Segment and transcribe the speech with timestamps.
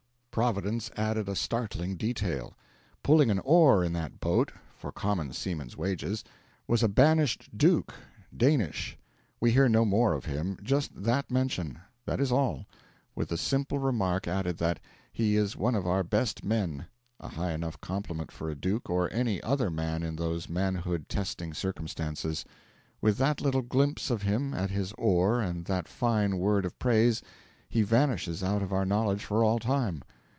[0.33, 2.53] Providence added a startling detail:
[3.03, 6.23] pulling an oar in that boat, for common seaman's wages,
[6.69, 7.93] was a banished duke
[8.35, 8.97] Danish.
[9.41, 12.65] We hear no more of him; just that mention, that is all,
[13.13, 14.79] with the simple remark added that
[15.11, 16.85] 'he is one of our best men'
[17.19, 21.53] a high enough compliment for a duke or any other man in those manhood testing
[21.53, 22.45] circumstances.
[23.01, 27.21] With that little glimpse of him at his oar, and that fine word of praise,
[27.67, 30.01] he vanishes out of our knowledge for all time.